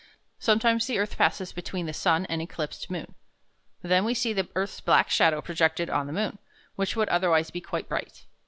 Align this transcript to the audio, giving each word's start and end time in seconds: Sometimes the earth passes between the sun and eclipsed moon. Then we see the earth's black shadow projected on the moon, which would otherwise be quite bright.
Sometimes 0.39 0.87
the 0.87 0.97
earth 0.97 1.15
passes 1.15 1.53
between 1.53 1.85
the 1.85 1.93
sun 1.93 2.25
and 2.25 2.41
eclipsed 2.41 2.89
moon. 2.89 3.13
Then 3.83 4.03
we 4.03 4.15
see 4.15 4.33
the 4.33 4.47
earth's 4.55 4.81
black 4.81 5.11
shadow 5.11 5.43
projected 5.43 5.91
on 5.91 6.07
the 6.07 6.13
moon, 6.13 6.39
which 6.75 6.95
would 6.95 7.09
otherwise 7.09 7.51
be 7.51 7.61
quite 7.61 7.87
bright. 7.87 8.25